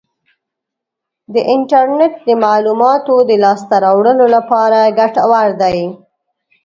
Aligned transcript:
د 1.33 1.35
انټرنیټ 1.53 2.13
د 2.27 2.29
معلوماتو 2.43 3.15
د 3.29 3.31
لاسته 3.43 3.75
راوړلو 3.85 4.25
لپاره 4.35 4.79
ګټور 4.99 5.47
دی. 5.61 5.79